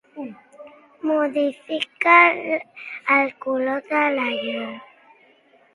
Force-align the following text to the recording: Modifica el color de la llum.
Modifica 1.03 2.17
el 3.19 3.35
color 3.43 3.83
de 3.87 3.89
la 4.19 4.29
llum. 4.41 4.77